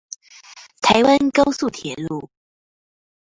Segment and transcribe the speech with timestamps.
[0.81, 2.31] 台灣高速鐵路